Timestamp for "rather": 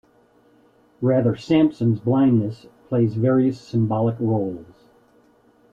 0.99-1.35